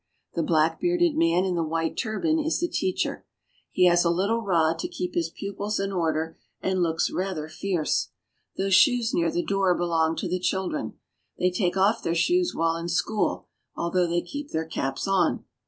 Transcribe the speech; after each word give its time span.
The 0.33 0.41
black 0.41 0.79
bearded 0.79 1.15
man 1.15 1.45
in 1.45 1.53
the 1.53 1.63
white 1.63 1.95
turban 1.95 2.39
is 2.39 2.59
the 2.59 2.67
teacher. 2.67 3.23
He 3.71 3.85
has 3.85 4.03
a 4.03 4.09
little 4.09 4.41
rod 4.41 4.79
to 4.79 4.87
keep 4.87 5.13
his 5.13 5.29
pupils 5.29 5.79
in 5.79 5.91
order 5.91 6.39
and 6.59 6.81
looks 6.81 7.11
rather 7.11 7.47
fierce. 7.47 8.09
Those 8.57 8.73
shoes 8.73 9.13
near 9.13 9.29
the 9.29 9.45
door 9.45 9.77
belong 9.77 10.15
to 10.15 10.27
the 10.27 10.39
children. 10.39 10.93
They 11.37 11.51
take 11.51 11.77
off 11.77 12.01
their 12.01 12.15
shoes 12.15 12.55
while 12.55 12.77
in 12.77 12.87
school, 12.89 13.45
although 13.75 14.07
they 14.07 14.23
keep 14.23 14.49
their 14.49 14.65
caps 14.65 15.07
on. 15.07 15.45